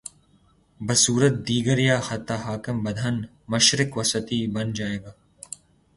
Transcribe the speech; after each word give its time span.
بصورت 0.87 1.33
دیگریہ 1.47 1.97
خطہ 2.07 2.37
خاکم 2.43 2.77
بدہن، 2.83 3.15
مشرق 3.51 3.89
وسطی 3.97 4.39
بن 4.53 4.67
جا 4.77 4.87
ئے 4.91 4.97
گا۔ 5.03 5.11